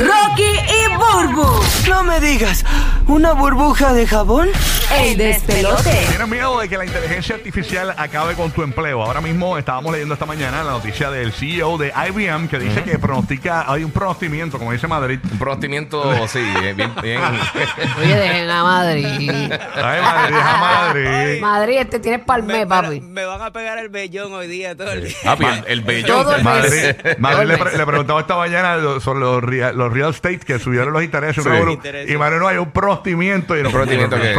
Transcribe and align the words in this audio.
Rocky 0.00 0.42
y 0.42 0.96
Burbu. 0.96 1.46
No 1.88 2.02
me 2.04 2.20
digas, 2.20 2.64
¿una 3.06 3.32
burbuja 3.34 3.92
de 3.92 4.06
jabón? 4.06 4.48
El 4.92 5.16
despelote. 5.16 5.90
¿Tienes 6.08 6.28
miedo 6.28 6.58
de 6.60 6.68
que 6.68 6.76
la 6.76 6.84
inteligencia 6.84 7.36
artificial 7.36 7.94
acabe 7.96 8.34
con 8.34 8.50
tu 8.50 8.62
empleo? 8.62 9.02
Ahora 9.02 9.20
mismo 9.20 9.56
estábamos 9.56 9.92
leyendo 9.92 10.14
esta 10.14 10.26
mañana 10.26 10.64
la 10.64 10.72
noticia 10.72 11.10
del 11.10 11.32
CEO 11.32 11.78
de 11.78 11.92
IBM 12.08 12.48
que 12.48 12.58
dice 12.58 12.82
que 12.82 12.98
pronostica, 12.98 13.64
hay 13.70 13.84
un 13.84 13.92
pronosticamiento, 13.92 14.58
como 14.58 14.72
dice 14.72 14.86
Madrid. 14.88 15.20
Un 15.30 15.38
procedimiento, 15.38 16.26
sí, 16.28 16.40
bien, 16.60 16.76
bien. 17.02 17.20
Oye, 17.98 18.14
dejen 18.16 18.50
a 18.50 18.62
Madrid. 18.64 19.52
Ay, 19.76 20.02
Madrid, 20.02 20.36
a 20.36 20.56
Madrid. 20.58 21.40
Madrid, 21.40 21.76
este 21.78 22.00
tiene 22.00 22.18
palmé, 22.18 22.66
papi. 22.66 23.00
Me 23.00 23.24
van 23.24 23.40
a 23.42 23.52
pegar 23.52 23.78
el 23.78 23.88
vellón 23.90 24.32
hoy 24.34 24.48
día 24.48 24.76
todo 24.76 24.90
el 24.92 25.04
día. 25.04 25.16
Papi, 25.24 25.44
el, 25.66 25.88
el. 25.88 26.04
Todo 26.04 26.34
el 26.34 26.42
Madrid, 26.44 26.82
le, 27.46 27.58
pre- 27.58 27.86
preguntaba 27.86 28.20
esta 28.20 28.36
mañana 28.36 28.76
lo- 28.76 29.00
sobre 29.00 29.20
los 29.20 29.42
real, 29.42 29.76
los 29.76 29.92
real 29.92 30.10
estate 30.10 30.40
que 30.40 30.58
subieron 30.58 30.92
los 30.92 31.02
intereses. 31.02 31.42
Sí. 31.42 31.48
un 31.48 31.54
revolú. 31.54 31.72
Intereses. 31.74 32.10
y 32.12 32.16
Madrid 32.18 32.38
no 32.38 32.48
hay 32.48 32.56
un 32.58 32.70
prostimiento. 32.70 33.56
Y 33.56 33.62
no, 33.62 33.70
¿Prostimiento 33.70 34.16
qué? 34.20 34.32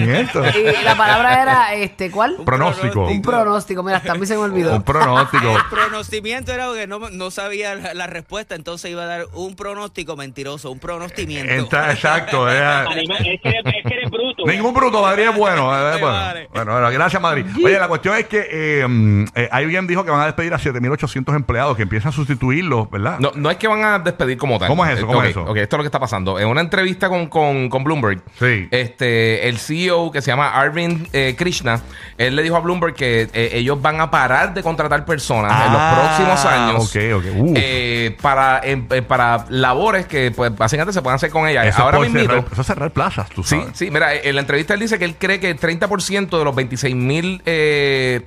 Y 0.00 0.84
la 0.84 0.96
palabra 0.96 1.42
era, 1.42 1.74
este, 1.74 2.10
¿cuál? 2.10 2.36
Pronóstico. 2.44 3.06
Un 3.06 3.22
pronóstico. 3.22 3.82
Mira, 3.82 3.98
hasta 3.98 4.12
a 4.12 4.14
mí 4.16 4.26
se 4.26 4.34
me 4.34 4.40
olvidó. 4.42 4.74
Un 4.76 4.82
pronóstico. 4.82 5.56
El 5.56 5.62
pronostimiento 5.70 6.52
era 6.52 6.68
que 6.74 6.86
no, 6.86 7.10
no 7.10 7.30
sabía 7.30 7.74
la, 7.74 7.94
la 7.94 8.06
respuesta, 8.06 8.54
entonces 8.54 8.90
iba 8.90 9.02
a 9.02 9.06
dar 9.06 9.26
un 9.34 9.54
pronóstico 9.56 10.16
mentiroso, 10.16 10.70
un 10.70 10.78
pronostimiento. 10.78 11.76
Exacto. 11.90 12.48
era- 12.50 12.84
es, 12.84 13.08
que 13.40 13.48
eres, 13.48 13.62
es 13.64 13.82
que 13.88 13.94
eres 13.94 14.10
bruto. 14.10 14.44
Ningún 14.46 14.74
bruto, 14.74 15.02
Madrid 15.02 15.24
es 15.30 15.36
bueno. 15.36 15.72
eh, 15.76 15.92
bueno. 16.00 16.06
vale. 16.06 16.48
Bueno, 16.52 16.72
bueno, 16.72 16.90
gracias, 16.90 17.20
Madrid. 17.22 17.46
Oye, 17.64 17.78
la 17.78 17.88
cuestión 17.88 18.16
es 18.16 18.26
que 18.26 18.46
eh, 18.50 18.86
mm, 18.86 19.24
eh, 19.34 19.48
IBM 19.62 19.86
dijo 19.86 20.04
que 20.04 20.10
van 20.10 20.20
a 20.20 20.26
despedir 20.26 20.52
a 20.54 20.58
7.800 20.58 21.34
empleados 21.34 21.76
que 21.76 21.82
empiezan 21.82 22.10
a 22.10 22.12
sustituirlos, 22.12 22.90
¿verdad? 22.90 23.18
No, 23.18 23.32
no 23.34 23.50
es 23.50 23.56
que 23.56 23.68
van 23.68 23.84
a 23.84 23.98
despedir 23.98 24.36
como 24.38 24.58
tal. 24.58 24.68
¿Cómo 24.68 24.84
es 24.84 24.92
eso? 24.92 25.02
Eh, 25.04 25.06
¿Cómo 25.06 25.22
es 25.22 25.30
eso? 25.30 25.42
ok, 25.44 25.56
esto 25.56 25.76
es 25.76 25.78
lo 25.78 25.82
que 25.82 25.88
está 25.88 26.00
pasando. 26.00 26.38
En 26.38 26.48
una 26.48 26.60
entrevista 26.60 27.08
con, 27.08 27.26
con, 27.28 27.68
con 27.68 27.84
Bloomberg, 27.84 28.20
Sí. 28.38 28.68
este, 28.70 29.48
el 29.48 29.58
CEO 29.58 29.72
que 30.12 30.20
se 30.22 30.30
llama 30.30 30.50
Arvind 30.50 31.08
eh, 31.12 31.34
Krishna, 31.36 31.80
él 32.18 32.36
le 32.36 32.42
dijo 32.42 32.56
a 32.56 32.60
Bloomberg 32.60 32.94
que 32.94 33.28
eh, 33.32 33.50
ellos 33.54 33.80
van 33.80 34.00
a 34.00 34.10
parar 34.10 34.54
de 34.54 34.62
contratar 34.62 35.04
personas 35.04 35.52
en 35.66 35.72
los 35.72 35.80
Ah, 35.82 36.00
próximos 36.16 36.44
años. 36.46 36.84
ok, 36.84 36.96
ok. 37.16 37.24
Uf. 37.50 37.56
eh, 37.56 38.16
para, 38.20 38.60
em- 38.62 38.86
eh, 38.90 39.02
para 39.02 39.44
labores 39.48 40.06
que 40.06 40.30
pues 40.30 40.54
básicamente 40.56 40.92
se 40.92 41.02
puedan 41.02 41.16
hacer 41.16 41.30
con 41.30 41.46
ella. 41.48 41.64
Eso 41.66 41.82
Ahora 41.82 41.98
mismo. 42.00 42.20
eso 42.52 42.60
es 42.60 42.66
cerrar 42.66 42.90
plazas, 42.90 43.28
tú 43.30 43.42
Sí, 43.42 43.58
sabes. 43.60 43.76
sí, 43.76 43.90
mira, 43.90 44.14
en 44.14 44.34
la 44.34 44.40
entrevista 44.42 44.74
él 44.74 44.80
dice 44.80 44.98
que 44.98 45.04
él 45.04 45.16
cree 45.18 45.40
que 45.40 45.50
el 45.50 45.58
30% 45.58 46.38
de 46.38 46.44
los 46.44 46.54
26 46.54 46.94
mil 46.94 47.42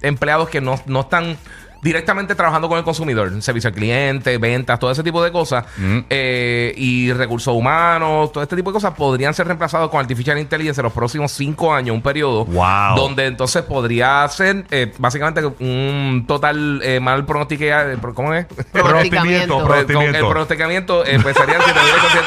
empleados 0.02 0.50
que 0.50 0.62
no, 0.62 0.80
no 0.86 1.02
están 1.02 1.38
directamente 1.86 2.34
trabajando 2.34 2.68
con 2.68 2.80
el 2.80 2.84
consumidor, 2.84 3.32
servicio 3.44 3.68
al 3.68 3.76
cliente, 3.76 4.40
ventas, 4.40 4.80
todo 4.80 4.90
ese 4.90 5.04
tipo 5.04 5.24
de 5.24 5.32
cosas, 5.32 5.66
Mm. 5.78 6.00
eh, 6.10 6.74
y 6.76 7.14
recursos 7.14 7.54
humanos, 7.54 8.32
todo 8.32 8.42
este 8.42 8.56
tipo 8.56 8.72
de 8.72 8.74
cosas 8.74 8.94
podrían 8.96 9.36
ser 9.36 9.46
reemplazados 9.46 9.92
con 9.92 10.00
Artificial 10.00 10.40
Intelligence 10.40 10.82
en 10.82 10.86
los 10.86 10.94
próximos 10.94 11.32
cinco 11.32 11.72
años, 11.72 11.94
un 11.96 12.02
periodo, 12.02 12.46
Wow. 12.46 12.96
donde 12.98 13.28
entonces 13.28 13.62
podría 13.62 14.28
ser 14.30 14.66
eh, 14.72 14.92
básicamente 14.98 15.46
un 15.60 16.26
total 16.28 16.82
eh, 16.84 17.00
mal 17.00 17.24
pronosticado, 17.26 17.96
¿cómo 18.16 18.34
es? 18.34 18.48
Pronosticamiento. 18.72 19.60
El 19.60 20.26
Pronosticamiento. 20.28 21.06
eh, 21.06 21.20
pues 21.22 21.38
serían 21.38 21.62
7.800 21.62 21.72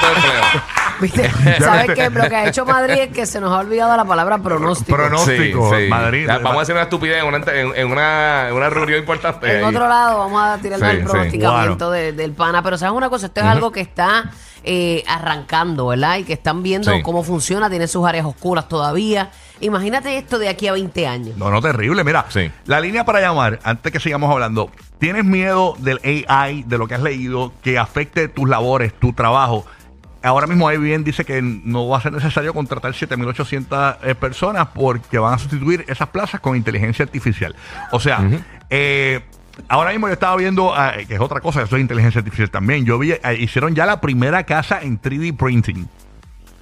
de 0.09 0.15
empleo. 0.15 0.63
¿Viste? 1.01 1.31
¿Sabes 1.61 1.95
qué? 1.95 2.11
Lo 2.11 2.29
que 2.29 2.37
ha 2.37 2.49
hecho 2.49 2.65
Madrid 2.65 2.95
es 2.99 3.09
que 3.09 3.27
se 3.27 3.41
nos 3.41 3.53
ha 3.53 3.59
olvidado 3.61 3.97
la 3.97 4.05
palabra 4.05 4.39
pronóstico. 4.39 4.97
Pronóstico. 4.97 5.71
Madrid. 5.89 6.27
Ya, 6.27 6.39
vamos 6.39 6.59
a 6.59 6.63
hacer 6.63 6.75
una 6.75 6.83
estupidez 6.85 7.19
en 7.23 7.27
una, 7.27 7.39
en, 7.53 7.73
en 7.77 7.93
una, 7.93 8.49
en 8.49 8.55
una 8.55 8.71
reunión 8.71 8.99
importante. 8.99 9.51
En 9.59 9.65
ahí. 9.65 9.75
otro 9.75 9.89
lado 9.89 10.19
vamos 10.19 10.43
a 10.43 10.59
tirarnos 10.59 10.89
Sí, 10.91 10.97
el 10.97 11.03
sí. 11.03 11.09
pronosticamiento 11.09 11.91
de- 11.91 12.13
del 12.13 12.33
pana. 12.33 12.63
Pero 12.63 12.79
¿sabes 12.79 12.95
una 12.97 13.09
cosa? 13.11 13.27
Esto 13.27 13.41
es 13.41 13.47
algo 13.47 13.71
que 13.71 13.81
está 13.81 14.31
eh, 14.65 15.05
arrancando, 15.07 15.87
¿verdad? 15.87 16.17
Y 16.19 16.25
que 16.25 16.33
están 16.33 16.63
viendo 16.63 16.93
Sí. 16.93 17.03
cómo 17.03 17.23
funciona. 17.23 17.71
Tiene 17.71 17.87
sus 17.87 18.07
áreas 18.07 18.27
oscuras 18.27 18.69
todavía. 18.69 19.31
Imagínate 19.61 20.17
esto 20.19 20.39
de 20.39 20.49
aquí 20.49 20.67
a 20.69 20.73
20 20.73 21.07
años. 21.07 21.37
No, 21.37 21.51
no, 21.51 21.61
terrible. 21.61 22.05
Mira, 22.05 22.27
Sí. 22.29 22.51
la 22.67 22.81
línea 22.81 23.05
para 23.05 23.21
llamar, 23.21 23.59
antes 23.63 23.93
que 23.93 24.01
sigamos 24.01 24.31
hablando, 24.31 24.71
¿tienes 24.99 25.25
miedo 25.25 25.75
del 25.79 26.01
AI, 26.29 26.65
de 26.67 26.79
lo 26.79 26.87
que 26.87 26.95
has 26.95 27.03
leído, 27.03 27.53
que 27.63 27.79
afecte 27.79 28.29
tus 28.29 28.49
labores, 28.49 28.93
tu 28.99 29.13
trabajo? 29.13 29.65
Ahora 30.29 30.47
mismo 30.47 30.71
IBM 30.71 31.05
dice 31.05 31.25
que 31.25 31.41
no 31.41 31.89
va 31.89 31.97
a 31.97 32.01
ser 32.03 32.13
necesario 32.13 32.53
contratar 32.53 32.93
7.800 32.93 33.97
eh, 34.03 34.15
personas 34.15 34.69
porque 34.75 35.19
van 35.19 35.33
a 35.33 35.39
sustituir 35.39 35.87
esas 35.89 36.09
plazas 36.09 36.41
con 36.41 36.55
inteligencia 36.55 37.03
artificial. 37.03 37.57
O 37.93 37.99
sea, 37.99 38.21
eh, 38.69 39.23
ahora 39.69 39.91
mismo 39.91 40.07
yo 40.07 40.13
estaba 40.13 40.37
viendo, 40.37 40.75
ah, 40.75 40.93
que 41.09 41.15
es 41.15 41.21
otra 41.21 41.41
cosa, 41.41 41.63
eso 41.63 41.77
es 41.77 41.81
inteligencia 41.81 42.19
artificial 42.19 42.51
también. 42.51 42.85
Yo 42.85 42.99
vi, 42.99 43.13
eh, 43.13 43.21
hicieron 43.39 43.75
ya 43.75 43.87
la 43.87 44.03
primera 44.03 44.45
casa 44.45 44.83
en 44.83 45.01
3D 45.01 45.35
printing. 45.35 45.89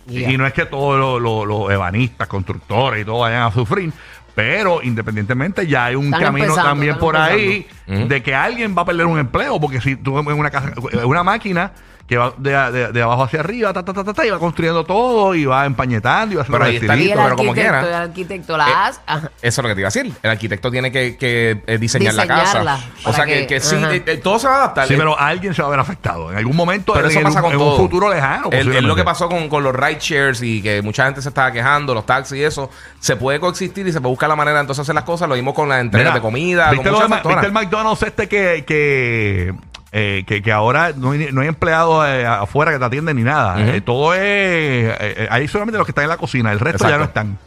Yeah. 0.07 0.31
Y 0.31 0.37
no 0.37 0.47
es 0.47 0.53
que 0.53 0.65
todos 0.67 1.21
los 1.21 1.45
los 1.45 1.69
ebanistas, 1.73 2.29
constructores 2.29 3.03
y 3.03 3.05
todo 3.05 3.19
vayan 3.19 3.43
a 3.43 3.51
sufrir, 3.51 3.93
pero 4.37 4.81
independientemente 4.81 5.67
ya 5.67 5.87
hay 5.87 5.97
un 5.97 6.05
Están 6.05 6.23
camino 6.23 6.55
también 6.55 6.97
por 6.99 7.17
ahí 7.17 7.67
de 7.89 8.23
que 8.23 8.33
alguien 8.33 8.77
va 8.79 8.83
a 8.83 8.85
perder 8.85 9.07
un 9.07 9.19
empleo, 9.19 9.59
porque 9.59 9.81
si 9.81 9.97
tú 9.97 10.17
en 10.17 10.29
una 10.29 10.53
casa, 10.53 10.73
una 11.05 11.25
máquina 11.25 11.73
que 12.07 12.17
va 12.17 12.33
de, 12.37 12.53
de- 12.73 12.93
de 12.93 13.03
abajo 13.03 13.25
hacia 13.25 13.41
arriba, 13.41 13.73
ta, 13.73 13.85
ta, 13.85 13.93
ta, 13.93 14.05
ta, 14.05 14.15
ta, 14.15 14.25
y 14.25 14.31
va 14.31 14.39
construyendo 14.39 14.85
todo 14.85 15.35
y 15.35 15.45
va 15.45 15.67
empañetando 15.67 16.35
y 16.35 16.37
va 16.37 16.43
haciendo 16.43 16.59
Pero 16.59 16.71
ahí 16.71 16.77
está 16.77 16.93
estilitos. 16.95 17.21
pero 17.25 17.37
como 17.37 17.51
arquitecto, 17.51 17.81
quiera. 17.81 17.89
el 17.89 18.09
arquitecto 18.11 18.57
la 18.57 18.69
Eh, 18.69 18.73
hace. 18.77 19.01
ajá. 19.07 19.31
Eso 19.43 19.61
es 19.61 19.63
lo 19.63 19.69
que 19.69 19.75
te 19.75 19.81
iba 19.81 19.89
a 19.89 19.93
decir. 19.93 20.13
El 20.23 20.31
arquitecto 20.31 20.71
tiene 20.71 20.93
que, 20.93 21.17
que, 21.17 21.63
eh, 21.67 21.79
diseñar 21.79 22.15
la 22.15 22.23
Diseñarla, 22.23 22.77
casa. 22.77 22.91
O 23.01 23.05
para 23.05 23.17
sea 23.17 23.25
que, 23.27 23.33
que- 23.41 23.47
que 23.47 23.61
sí, 23.61 23.75
ajá. 23.77 23.95
eh, 23.95 24.03
eh, 24.07 24.17
todo 24.19 24.39
se 24.39 24.47
va 24.47 24.55
a 24.55 24.57
adaptar. 24.59 24.87
Sí, 24.89 24.95
pero 24.97 25.19
alguien 25.19 25.53
se 25.53 25.63
va 25.63 25.69
a 25.69 25.71
ver 25.73 25.81
afectado. 25.81 26.31
En 26.31 26.39
algún 26.39 26.55
momento, 26.55 26.93
Pero 26.93 27.07
en, 27.07 27.11
eso 27.11 27.19
en 27.19 27.25
pasa 27.25 27.39
un, 27.39 27.43
con 27.45 27.53
en 27.53 27.59
todo. 27.59 27.71
un 27.73 27.77
futuro 27.77 28.09
lejano. 28.09 28.49
Es, 28.53 28.59
es 28.61 28.65
lo 28.67 28.71
posiblemente. 28.71 29.01
que 29.01 29.05
pasó 29.05 29.29
con, 29.29 29.49
con 29.49 29.65
los 29.65 29.75
ride 29.75 29.99
shares 30.01 30.43
y 30.43 30.63
que 30.63 30.83
mucha 30.83 31.05
gente 31.07 31.21
se 31.23 31.29
estaba 31.31 31.51
quejando, 31.51 31.93
los 31.93 32.07
taxis 32.07 32.39
y 32.39 32.45
eso. 32.45 32.71
Se 33.01 33.17
puede 33.17 33.41
coexistir 33.41 33.87
y 33.89 33.93
se 33.93 34.01
puede 34.01 34.11
buscar 34.11 34.29
la 34.29 34.37
manera 34.37 34.61
entonces 34.61 34.79
de 34.79 34.83
hacer 34.91 34.95
las 34.95 35.05
cosas. 35.05 35.29
Lo 35.29 35.35
mismo 35.35 35.53
con 35.53 35.69
las 35.69 35.81
entregas 35.81 36.11
Mira, 36.13 36.15
de 36.15 36.21
comida. 36.23 36.71
¿viste, 36.71 36.85
con 36.85 36.93
lo 36.93 36.99
muchas 36.99 37.05
de 37.05 37.09
Ma- 37.11 37.17
factoras. 37.17 37.37
¿Viste 37.39 37.47
el 37.49 37.53
McDonald's 37.53 38.03
este 38.05 38.29
que, 38.29 38.65
que, 38.65 39.55
eh, 39.93 40.25
que, 40.27 40.43
que 40.43 40.53
ahora 40.53 40.93
no 40.97 41.13
hay, 41.13 41.29
no 41.33 41.41
hay 41.41 41.49
empleados 41.49 42.07
eh, 42.09 42.27
afuera 42.27 42.73
que 42.73 42.79
te 42.79 42.85
atienden 42.85 43.17
ni 43.17 43.23
nada? 43.23 43.61
Eh, 43.77 43.81
todo 43.81 44.15
es... 44.15 44.21
eh, 44.23 45.29
ahí 45.31 45.49
solamente 45.49 45.79
los 45.79 45.87
que 45.87 45.93
están 45.93 46.05
en 46.05 46.11
la 46.11 46.17
cocina, 46.17 46.53
el 46.53 46.61
resto 46.61 46.89
ya 46.89 46.99
no 46.99 47.05
están. 47.05 47.39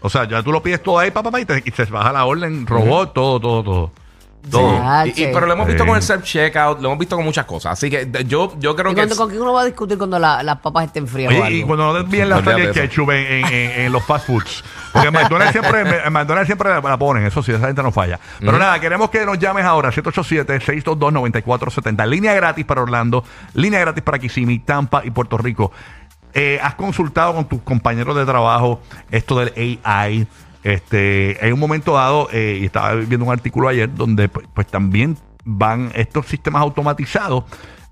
O 0.00 0.08
sea, 0.10 0.24
ya 0.24 0.42
tú 0.42 0.50
lo 0.50 0.62
pides 0.62 0.82
todo 0.82 0.98
ahí, 0.98 1.10
papá, 1.10 1.40
y, 1.40 1.44
te, 1.44 1.62
y 1.64 1.70
se 1.70 1.84
baja 1.84 2.12
la 2.12 2.24
orden, 2.24 2.66
robot, 2.66 3.12
todo, 3.14 3.38
todo, 3.40 3.62
todo. 3.62 3.90
Todo. 4.50 4.76
Y- 5.06 5.26
pero 5.32 5.46
lo 5.46 5.52
hemos 5.52 5.68
visto 5.68 5.84
Sí. 5.84 5.88
con 5.88 5.96
el 5.96 6.02
self-checkout, 6.02 6.80
lo 6.80 6.88
hemos 6.88 6.98
visto 6.98 7.14
con 7.16 7.24
muchas 7.24 7.46
cosas. 7.46 7.72
Así 7.74 7.88
que 7.88 8.06
de- 8.06 8.24
yo, 8.24 8.52
yo 8.58 8.74
creo 8.74 8.90
¿Y 8.90 8.94
que... 8.96 9.06
con, 9.08 9.16
con 9.16 9.28
quién 9.30 9.40
uno 9.40 9.52
va 9.52 9.62
a 9.62 9.64
discutir 9.64 9.96
cuando 9.96 10.18
la- 10.18 10.42
las 10.42 10.58
papas 10.58 10.86
estén 10.86 11.06
frías 11.06 11.30
o 11.32 11.36
Oye, 11.36 11.42
algo? 11.44 11.58
y 11.58 11.62
cuando 11.62 11.86
no 11.86 11.94
te 11.94 12.00
envíen 12.00 12.28
la 12.28 12.36
Olvídate 12.38 12.60
de 12.60 12.66
de 12.66 12.72
eso. 12.72 12.80
ketchup 12.80 13.10
en, 13.12 13.26
en- 13.26 13.46
en- 13.46 13.80
en 13.82 13.92
los 13.92 14.04
fast 14.04 14.26
foods. 14.26 14.64
Porque 14.92 15.08
en 15.08 15.14
McDonald's 15.14 15.52
siempre, 15.52 15.80
en 16.06 16.12
McDonald's 16.12 16.46
siempre 16.48 16.68
la, 16.70 16.80
la 16.80 16.98
ponen, 16.98 17.24
eso 17.24 17.42
sí, 17.42 17.52
esa 17.52 17.66
gente 17.66 17.82
no 17.82 17.92
falla. 17.92 18.18
Pero 18.40 18.58
nada, 18.58 18.78
queremos 18.80 19.08
que 19.10 19.24
nos 19.24 19.38
llames 19.38 19.64
ahora, 19.64 19.90
787-622-9470. 19.92 22.06
Línea 22.06 22.34
gratis 22.34 22.64
para 22.64 22.82
Orlando, 22.82 23.24
línea 23.54 23.80
gratis 23.80 24.02
para 24.02 24.18
Kissimmee, 24.18 24.58
Tampa 24.60 25.02
y 25.04 25.10
Puerto 25.10 25.38
Rico. 25.38 25.72
Eh, 26.34 26.58
¿Has 26.62 26.74
consultado 26.74 27.34
con 27.34 27.44
tus 27.46 27.60
compañeros 27.62 28.16
de 28.16 28.24
trabajo 28.24 28.80
esto 29.10 29.38
del 29.38 29.78
AI? 29.84 30.26
Este, 30.62 31.38
hay 31.40 31.52
un 31.52 31.58
momento 31.58 31.94
dado, 31.94 32.28
eh, 32.32 32.58
y 32.60 32.64
estaba 32.64 32.94
viendo 32.94 33.26
un 33.26 33.32
artículo 33.32 33.68
ayer, 33.68 33.92
donde 33.92 34.28
pues, 34.28 34.46
pues, 34.52 34.66
también 34.66 35.16
van 35.44 35.90
estos 35.94 36.26
sistemas 36.26 36.62
automatizados, 36.62 37.44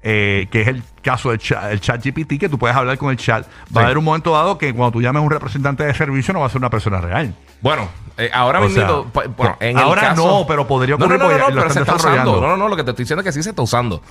eh, 0.02 0.46
que 0.50 0.62
es 0.62 0.68
el 0.68 0.82
caso 1.02 1.30
del 1.30 1.38
chat, 1.38 1.72
el 1.72 1.80
chat 1.80 2.02
GPT, 2.02 2.38
que 2.38 2.48
tú 2.48 2.58
puedes 2.58 2.76
hablar 2.76 2.96
con 2.96 3.10
el 3.10 3.16
chat. 3.16 3.46
Va 3.76 3.82
a 3.82 3.84
haber 3.84 3.98
un 3.98 4.04
momento 4.04 4.32
dado 4.32 4.56
que 4.56 4.72
cuando 4.72 4.92
tú 4.92 5.02
llames 5.02 5.20
a 5.20 5.24
un 5.24 5.30
representante 5.30 5.84
de 5.84 5.92
servicio 5.94 6.32
no 6.32 6.40
va 6.40 6.46
a 6.46 6.48
ser 6.48 6.58
una 6.58 6.70
persona 6.70 7.00
real. 7.00 7.34
Bueno, 7.60 7.88
eh, 8.18 8.30
ahora 8.32 8.60
mismo, 8.60 9.06
bueno, 9.36 9.56
en 9.60 9.76
el 9.78 9.82
ahora 9.82 10.00
caso- 10.02 10.40
no, 10.40 10.46
pero 10.46 10.66
podría 10.66 10.96
No, 10.96 11.06
no, 11.06 11.14
ocurrir 11.14 11.20
no, 11.20 11.28
no, 11.28 11.30
no, 11.30 11.38
lo 11.38 11.46
pero 11.54 11.60
están 11.68 11.72
se 11.74 11.80
está 11.80 11.92
desarrollando. 11.94 12.30
usando. 12.32 12.46
No, 12.46 12.56
no, 12.56 12.64
no, 12.64 12.68
lo 12.68 12.76
que 12.76 12.84
te 12.84 12.90
estoy 12.90 13.04
diciendo 13.04 13.20
es 13.20 13.24
que 13.26 13.32
sí 13.32 13.42
se 13.42 13.50
está 13.50 13.62
usando. 13.62 14.02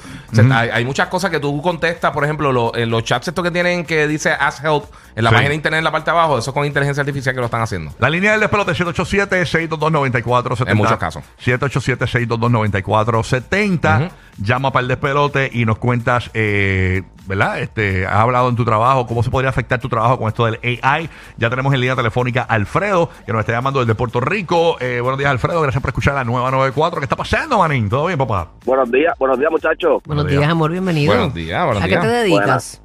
Hay, 0.51 0.69
hay 0.69 0.85
muchas 0.85 1.07
cosas 1.07 1.29
que 1.31 1.39
tú 1.39 1.61
contestas, 1.61 2.11
por 2.11 2.23
ejemplo, 2.23 2.51
lo- 2.51 2.75
en 2.75 2.89
los 2.89 3.03
chats 3.03 3.27
estos 3.27 3.43
que 3.43 3.51
tienen 3.51 3.85
que 3.85 4.07
dice 4.07 4.31
Ask 4.31 4.63
Help 4.63 4.85
en 5.15 5.23
la 5.23 5.29
Sí. 5.29 5.33
página 5.35 5.49
de 5.49 5.55
internet 5.55 5.77
en 5.79 5.83
la 5.83 5.91
parte 5.91 6.11
de 6.11 6.17
abajo, 6.17 6.37
eso 6.39 6.53
con 6.53 6.65
inteligencia 6.65 7.01
artificial 7.01 7.33
que 7.35 7.39
lo 7.41 7.45
están 7.45 7.61
haciendo. 7.61 7.91
La 7.99 8.09
línea 8.09 8.31
del 8.31 8.39
despelote 8.41 8.73
787-622-9470. 8.73 10.71
En 10.71 10.77
muchos 10.77 10.97
casos. 10.97 11.23
787-622-9470. 11.43 14.05
Ujú. 14.05 14.13
Llama 14.37 14.71
para 14.71 14.81
el 14.83 14.87
despelote 14.87 15.49
y 15.53 15.65
nos 15.65 15.77
cuentas, 15.79 16.29
eh, 16.33 17.03
¿verdad? 17.29 17.59
Este, 17.59 18.05
has 18.05 18.15
hablado 18.15 18.49
en 18.49 18.55
tu 18.57 18.65
trabajo, 18.65 19.07
cómo 19.07 19.23
se 19.23 19.29
podría 19.29 19.49
afectar 19.51 19.79
tu 19.79 19.87
trabajo 19.87 20.17
con 20.17 20.27
esto 20.27 20.45
del 20.45 20.59
AI. 20.83 21.09
Ya 21.37 21.49
tenemos 21.49 21.73
en 21.73 21.79
línea 21.79 21.95
telefónica 21.95 22.41
a 22.49 22.55
Alfredo, 22.55 23.09
que 23.25 23.31
nos 23.31 23.39
está 23.41 23.53
llamando 23.53 23.79
desde 23.79 23.95
Puerto 23.95 24.19
Rico. 24.19 24.75
Eh, 24.81 24.99
buenos 24.99 25.17
días, 25.17 25.29
Alfredo. 25.31 25.61
Gracias 25.61 25.79
por 25.81 25.89
escuchar 25.91 26.15
la 26.15 26.23
nueva 26.25 26.51
94. 26.51 26.99
¿Qué 26.99 27.05
está 27.05 27.15
pasando, 27.15 27.59
manín? 27.59 27.87
¿Todo 27.87 28.07
bien, 28.07 28.17
papá? 28.19 28.49
Buenos 28.65 28.91
días, 28.91 29.13
buenos 29.17 29.39
días, 29.39 29.51
muchachos. 29.51 30.01
Buenos 30.03 30.05
Buenos 30.07 30.25
días, 30.27 30.39
días. 30.41 30.51
amor, 30.51 30.71
bienvenido. 30.71 31.13
Buenos 31.13 31.33
días, 31.33 31.65
buenos 31.65 31.83
¿A 31.83 31.87
qué 31.87 31.97
te 31.97 32.07
dedicas? 32.07 32.81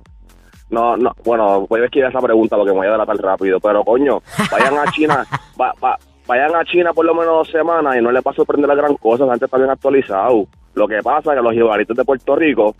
No, 0.71 0.97
no, 0.97 1.13
bueno, 1.25 1.67
voy 1.69 1.81
a 1.81 1.85
esquivar 1.87 2.11
esa 2.11 2.21
pregunta 2.21 2.57
porque 2.57 2.73
me 2.73 2.79
voy 2.79 2.87
a 2.87 2.93
delatar 2.93 3.17
rápido, 3.17 3.59
pero 3.61 3.83
coño, 3.85 4.21
vayan 4.51 4.77
a 4.79 4.91
China, 4.93 5.25
va- 5.61 5.73
va- 5.83 5.99
vayan 6.27 6.55
a 6.57 6.65
China 6.65 6.93
por 6.93 7.05
lo 7.05 7.15
menos 7.15 7.33
dos 7.47 7.51
semanas 7.51 7.97
y 7.97 8.03
no 8.03 8.11
les 8.11 8.23
va 8.25 8.31
a 8.31 8.35
sorprender 8.35 8.69
la 8.69 8.75
gran 8.75 8.95
cosa, 8.97 9.25
la 9.25 9.33
gente 9.33 9.45
está 9.45 9.57
bien 9.59 9.71
actualizado. 9.71 10.47
Lo 10.75 10.89
que 10.89 11.01
pasa 11.03 11.33
es 11.33 11.37
que 11.39 11.43
los 11.43 11.53
jibaritos 11.53 11.97
de 11.97 12.05
Puerto 12.05 12.35
Rico, 12.35 12.75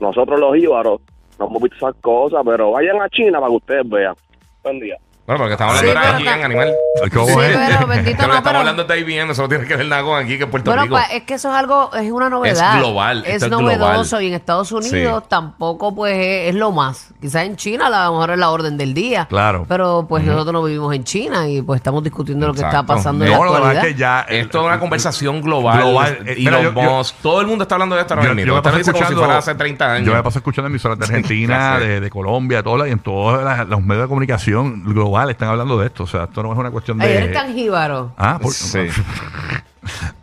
nosotros 0.00 0.38
los 0.38 0.54
jíbaros, 0.56 1.00
no 1.38 1.46
hemos 1.46 1.62
visto 1.62 1.76
esas 1.76 2.00
cosas, 2.00 2.42
pero 2.44 2.72
vayan 2.72 3.00
a 3.00 3.08
China 3.08 3.40
para 3.40 3.50
que 3.50 3.56
ustedes 3.56 3.88
vean. 3.88 4.14
Buen 4.62 4.80
día. 4.80 4.96
Bueno, 5.28 5.40
porque 5.40 5.52
estamos 5.52 5.78
Sí, 5.78 5.88
hablando 5.90 6.00
pero 6.00 6.16
de 6.16 6.22
IBM, 6.22 6.44
animal. 6.44 6.74
¿Cómo 7.12 7.26
Sí, 7.26 7.32
es? 7.44 7.56
pero 7.58 7.86
bendito 7.86 8.16
que 8.22 8.26
no, 8.26 8.32
estamos 8.32 8.42
pero- 8.44 8.58
hablando 8.60 8.84
de 8.84 8.98
IBM, 9.00 9.30
eso 9.32 9.42
no 9.42 9.48
tiene 9.50 9.64
que 9.66 9.76
ver 9.76 9.86
nada 9.86 10.02
con 10.02 10.18
aquí, 10.24 10.38
que 10.38 10.44
en 10.44 10.50
Puerto 10.50 10.70
Bueno, 10.70 10.82
Rico. 10.84 10.94
pa- 10.94 11.04
es 11.04 11.22
que 11.24 11.34
eso 11.34 11.50
es 11.50 11.54
algo, 11.54 11.90
es 11.94 12.10
una 12.10 12.30
novedad. 12.30 12.72
Es 12.76 12.80
global, 12.80 13.24
Es 13.26 13.34
esto 13.34 13.44
es 13.44 13.50
novedoso 13.52 14.16
global. 14.16 14.22
y 14.24 14.26
en 14.28 14.32
Estados 14.34 14.72
Unidos 14.72 15.22
Sí. 15.22 15.26
tampoco 15.28 15.94
pues 15.94 16.14
es, 16.16 16.48
es 16.48 16.54
lo 16.54 16.72
más. 16.72 17.10
Quizás 17.20 17.44
en 17.44 17.56
China 17.56 17.88
a 17.88 18.06
lo 18.06 18.12
mejor 18.12 18.30
es 18.30 18.38
la 18.38 18.48
orden 18.50 18.78
del 18.78 18.94
día. 18.94 19.26
Claro. 19.26 19.66
Pero 19.68 20.06
pues 20.08 20.24
nosotros 20.24 20.50
no 20.54 20.62
vivimos 20.62 20.94
en 20.94 21.04
China 21.04 21.46
y 21.46 21.60
pues 21.60 21.76
estamos 21.76 22.02
discutiendo 22.02 22.46
lo 22.46 22.54
que 22.54 22.60
está 22.60 22.68
Exacto. 22.70 22.94
pasando 22.94 23.26
en 23.26 23.30
No, 23.30 23.38
la 23.38 23.44
lo 23.44 23.50
que 23.52 23.58
pasa 23.58 23.68
actualidad. 23.80 23.86
es 23.86 23.92
que 23.94 24.00
ya. 24.00 24.20
Es 24.42 24.48
toda 24.48 24.64
una 24.64 24.80
conversación 24.80 25.42
global. 25.42 25.76
Global. 25.78 26.18
Eh, 26.24 26.36
yo- 26.42 26.62
yo- 26.62 26.72
Musk, 26.72 27.16
todo 27.20 27.42
el 27.42 27.46
mundo 27.48 27.64
está 27.64 27.74
hablando 27.74 27.96
de 27.96 28.00
esto 28.00 28.14
ahora 28.14 28.28
Yo, 28.28 28.34
mismo. 28.34 28.46
yo 28.46 28.52
me 28.54 28.58
Usted 28.60 28.70
paso 28.70 28.82
si 28.82 28.90
escuchando, 28.90 29.18
fuera 29.20 29.36
hace 29.36 29.54
30 29.54 29.92
años. 29.92 30.06
yo 30.06 30.14
me 30.14 30.22
paso 30.22 30.38
escuchando 30.38 30.68
emisoras 30.68 30.98
de 30.98 31.04
Argentina, 31.04 31.78
de, 31.78 32.00
de 32.00 32.08
Colombia, 32.10 32.62
todas, 32.62 32.88
y 32.88 32.92
en 32.92 32.98
todos 33.00 33.42
los 33.68 33.82
medios 33.82 34.04
de 34.04 34.08
comunicación 34.08 34.84
global 34.84 35.17
están 35.30 35.48
hablando 35.48 35.78
de 35.78 35.86
esto. 35.86 36.04
O 36.04 36.06
sea, 36.06 36.24
esto 36.24 36.42
no 36.42 36.52
es 36.52 36.58
una 36.58 36.70
cuestión 36.70 36.98
de. 36.98 37.16
eres 37.16 37.32
tan 37.32 37.52
jíbaro. 37.54 38.12
Ah, 38.16 38.38
por- 38.40 38.52
Sí. 38.52 38.80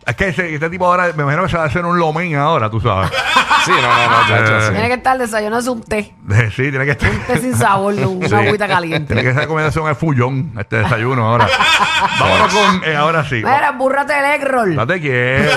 es 0.05 0.15
que 0.15 0.27
ese- 0.29 0.53
este 0.53 0.69
tipo 0.69 0.85
ahora, 0.85 1.11
me 1.15 1.23
imagino 1.23 1.43
que 1.43 1.49
se 1.49 1.57
va 1.57 1.63
a 1.63 1.67
hacer 1.67 1.85
un 1.85 1.97
lomén 1.99 2.35
ahora, 2.35 2.69
tú 2.69 2.79
sabes. 2.81 3.11
Sí, 3.65 3.71
no, 3.71 3.81
no, 3.81 4.09
no, 4.21 4.27
chacho, 4.27 4.61
sí. 4.67 4.71
Tiene 4.73 4.87
que 4.89 4.93
estar 4.93 5.17
desayunándose 5.17 5.69
un 5.71 5.81
té. 5.81 6.13
sí, 6.55 6.69
tiene 6.69 6.85
que 6.85 6.91
estar. 6.91 7.09
Un 7.09 7.19
té 7.21 7.37
sin 7.39 7.55
sabor, 7.55 7.95
una 7.95 8.27
Sí. 8.27 8.35
agüita 8.35 8.67
caliente. 8.67 9.11
Tiene 9.15 9.27
que 9.27 9.33
ser 9.33 9.47
combinación 9.47 9.87
al 9.87 9.95
fullón, 9.95 10.53
este 10.59 10.77
desayuno 10.83 11.27
ahora. 11.27 11.47
Vámonos 12.19 12.53
con, 12.53 12.83
eh, 12.83 12.95
ahora 12.95 13.23
sí. 13.27 13.37
Mira, 13.37 13.71
búrrate 13.71 14.13
el 14.19 14.25
egg 14.25 14.47
roll. 14.47 14.75
No 14.75 14.85
te 14.85 15.01
quiero. 15.01 15.49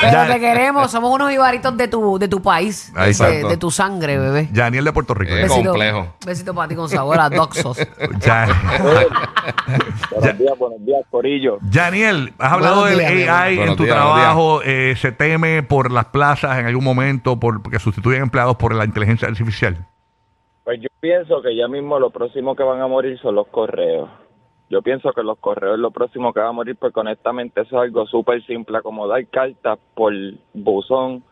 Pero 0.00 0.32
te 0.32 0.40
queremos, 0.40 0.90
somos 0.90 1.14
unos 1.14 1.30
ibaritos 1.30 1.76
de 1.76 1.88
tu, 1.88 2.18
de 2.18 2.26
tu 2.28 2.40
país, 2.40 2.90
Ahí 2.96 3.12
de, 3.12 3.56
tu 3.58 3.70
sangre, 3.70 4.16
bebé. 4.18 4.48
Yaniel 4.52 4.84
de 4.86 4.92
Puerto 4.94 5.12
Rico. 5.12 5.34
Eh, 5.34 5.46
complejo. 5.46 6.14
Besito 6.24 6.54
para 6.54 6.68
ti 6.68 6.74
con 6.74 6.88
sabor 6.88 7.20
a 7.20 7.28
Doxos. 7.28 7.76
Ya- 8.20 8.46
Buenos 10.10 10.38
días, 10.38 10.58
buenos 10.58 10.84
días, 10.86 11.00
Corillo. 11.10 11.58
Yaniel, 11.68 12.32
has 12.38 12.52
hablado 12.52 12.80
Buenos 12.80 12.98
del 12.98 13.14
días, 13.14 13.28
AI 13.28 13.33
en 13.50 13.56
Buenos 13.56 13.76
tu 13.76 13.84
días, 13.84 13.96
trabajo. 13.96 14.62
eh, 14.62 14.94
¿Se 14.96 15.12
teme 15.12 15.62
por 15.62 15.90
las 15.90 16.06
plazas 16.06 16.58
en 16.58 16.66
algún 16.66 16.84
momento 16.84 17.38
por 17.38 17.62
que 17.70 17.78
sustituyen 17.78 18.22
empleados 18.22 18.56
por 18.56 18.74
la 18.74 18.84
inteligencia 18.84 19.28
artificial? 19.28 19.86
Pues 20.64 20.80
yo 20.80 20.88
pienso 21.00 21.42
que 21.42 21.54
ya 21.54 21.68
mismo 21.68 21.98
lo 21.98 22.10
próximo 22.10 22.56
que 22.56 22.62
van 22.62 22.80
a 22.80 22.86
morir 22.86 23.18
son 23.20 23.34
los 23.34 23.46
correos. 23.48 24.08
Yo 24.70 24.80
pienso 24.80 25.12
que 25.12 25.22
los 25.22 25.38
correos 25.38 25.74
es 25.74 25.80
lo 25.80 25.90
próximo 25.90 26.32
que 26.32 26.40
va 26.40 26.48
a 26.48 26.52
morir 26.52 26.76
porque 26.80 27.00
honestamente 27.00 27.60
eso 27.60 27.76
es 27.76 27.82
algo 27.88 28.06
súper 28.06 28.44
simple, 28.46 28.80
como 28.82 29.06
dar 29.06 29.26
cartas 29.28 29.78
por 29.94 30.12
buzón 30.54 31.22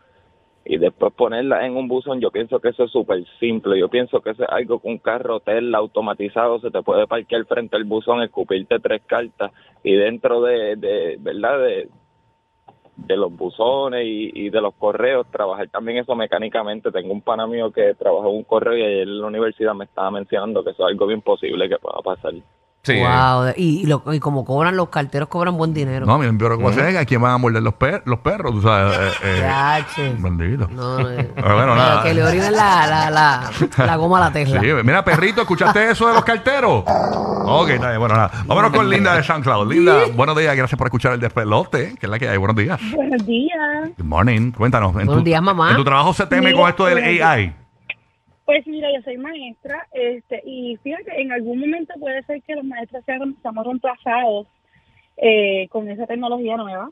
y 0.65 0.77
después 0.77 1.13
ponerlas 1.13 1.63
en 1.63 1.75
un 1.75 1.87
buzón. 1.87 2.21
Yo 2.21 2.31
pienso 2.31 2.59
que 2.59 2.69
eso 2.69 2.85
es 2.85 2.91
súper 2.91 3.23
simple. 3.39 3.79
Yo 3.79 3.89
pienso 3.89 4.21
que 4.21 4.31
eso 4.31 4.43
es 4.43 4.49
algo 4.49 4.79
que 4.79 4.87
un 4.87 4.97
carro 4.97 5.39
Tesla 5.39 5.79
automatizado 5.79 6.59
se 6.59 6.71
te 6.71 6.81
puede 6.81 7.07
parquear 7.07 7.45
frente 7.45 7.75
al 7.75 7.83
buzón, 7.83 8.21
escupirte 8.21 8.79
tres 8.79 9.01
cartas 9.05 9.51
y 9.83 9.93
dentro 9.93 10.41
de, 10.41 10.75
de 10.75 11.17
¿verdad? 11.19 11.59
De, 11.59 11.89
de 12.95 13.17
los 13.17 13.35
buzones 13.35 14.05
y, 14.05 14.31
y 14.33 14.49
de 14.49 14.61
los 14.61 14.73
correos, 14.75 15.25
trabajar 15.31 15.67
también 15.69 15.97
eso 15.97 16.15
mecánicamente. 16.15 16.91
Tengo 16.91 17.11
un 17.11 17.21
pana 17.21 17.47
mío 17.47 17.71
que 17.71 17.95
trabajó 17.95 18.29
en 18.29 18.37
un 18.37 18.43
correo 18.43 18.77
y 18.77 18.83
ayer 18.83 19.07
en 19.07 19.19
la 19.19 19.27
universidad 19.27 19.73
me 19.73 19.85
estaba 19.85 20.11
mencionando 20.11 20.63
que 20.63 20.71
eso 20.71 20.83
es 20.83 20.91
algo 20.91 21.07
bien 21.07 21.21
posible 21.21 21.67
que 21.67 21.77
pueda 21.77 21.99
pasar. 22.03 22.33
Sí, 22.85 22.91
eh. 22.91 22.99
wow. 23.07 23.53
Y, 23.55 23.79
y, 23.81 23.85
lo- 23.85 24.03
y 24.13 24.19
como 24.19 24.43
cobran 24.43 24.75
los 24.75 24.89
carteros, 24.89 25.29
cobran 25.29 25.55
buen 25.55 25.73
dinero. 25.73 26.05
No, 26.05 26.17
mi 26.17 26.29
preocupación 26.37 26.85
es 26.87 26.97
a 26.97 27.05
quién 27.05 27.21
van 27.21 27.31
a 27.31 27.37
morder 27.37 27.63
los, 27.63 27.75
per- 27.75 28.03
los 28.05 28.19
perros, 28.19 28.51
tú 28.51 28.61
sabes. 28.61 28.97
Eh, 28.97 29.11
eh, 29.23 29.37
Ya, 29.39 29.87
che. 29.95 30.13
bendito. 30.19 30.67
No, 30.69 30.99
no, 30.99 31.09
eh. 31.09 31.31
Pero 31.33 31.55
bueno, 31.55 31.75
nada. 31.77 32.03
Que 32.03 32.13
le 32.13 32.21
orinen 32.23 32.51
la, 32.51 32.85
la, 32.85 33.09
la, 33.09 33.51
la 33.85 33.95
goma 33.95 34.17
a 34.17 34.21
la 34.25 34.33
Tesla. 34.33 34.59
Sí, 34.59 34.67
mira, 34.83 35.03
perrito, 35.05 35.39
¿escuchaste 35.41 35.91
eso 35.91 36.07
de 36.09 36.13
los 36.13 36.25
carteros? 36.25 36.83
Ok, 36.85 37.69
está 37.69 37.87
bien, 37.87 37.99
bueno, 37.99 38.15
nada. 38.15 38.31
Vámonos 38.45 38.71
con 38.73 38.89
Linda 38.89 39.15
de 39.15 39.23
SoundCloud. 39.23 39.71
Linda, 39.71 39.99
buenos 40.13 40.37
días, 40.37 40.53
gracias 40.53 40.77
por 40.77 40.87
escuchar 40.87 41.13
el 41.13 41.21
despelote, 41.21 41.95
que 41.97 42.05
es 42.05 42.09
la 42.09 42.19
que 42.19 42.27
hay. 42.27 42.37
Buenos 42.37 42.57
días. 42.57 42.81
Buenos 42.93 43.25
días. 43.25 43.91
Good 43.97 44.05
morning. 44.05 44.51
Cuéntanos. 44.51 44.89
en 44.89 44.93
Buenos 44.95 45.15
tu- 45.19 45.23
días, 45.23 45.41
mamá. 45.41 45.69
¿En 45.71 45.77
tu 45.77 45.85
trabajo 45.85 46.13
se 46.13 46.25
teme 46.27 46.53
con 46.53 46.67
esto 46.67 46.85
del 46.85 47.01
días. 47.01 47.29
AI? 47.29 47.55
Pues 48.45 48.67
mira, 48.67 48.89
yo 48.93 49.01
soy 49.03 49.17
maestra 49.17 49.87
este, 49.93 50.41
y 50.45 50.77
fíjate, 50.83 51.21
en 51.21 51.31
algún 51.31 51.59
momento 51.59 51.93
puede 51.99 52.23
ser 52.23 52.41
que 52.43 52.55
los 52.55 52.65
maestros 52.65 53.03
sean, 53.05 53.35
seamos 53.41 53.65
reemplazados 53.65 54.47
eh, 55.17 55.67
con 55.69 55.89
esa 55.89 56.05
tecnología 56.07 56.57
nueva. 56.57 56.89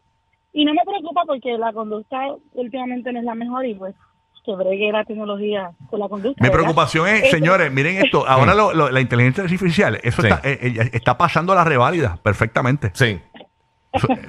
Y 0.54 0.64
no 0.66 0.74
me 0.74 0.82
preocupa 0.86 1.24
porque 1.26 1.58
la 1.58 1.74
conducta 1.74 2.20
últimamente 2.54 3.12
no 3.12 3.20
es 3.20 3.26
la 3.26 3.36
mejor 3.36 3.66
y 3.66 3.74
pues 3.76 3.96
que 4.46 4.56
bregue 4.56 4.92
la 4.92 5.04
tecnología 5.06 5.72
con 5.90 6.00
la 6.00 6.10
conducta. 6.10 6.42
Mi 6.44 6.50
¿verdad? 6.50 6.62
preocupación 6.64 7.08
es, 7.08 7.30
señores, 7.30 7.72
miren 7.72 7.98
esto, 8.04 8.28
ahora 8.28 8.56
lo- 8.56 8.74
lo- 8.74 8.90
la 8.90 9.00
inteligencia 9.00 9.44
artificial, 9.44 10.00
eso 10.04 10.22
Sí. 10.24 10.28
está, 10.30 10.42
eh, 10.50 10.58
eh, 10.62 10.90
está 10.94 11.16
pasando 11.18 11.54
la 11.54 11.64
reválida 11.64 12.18
perfectamente 12.24 12.90
Sí. 12.96 13.20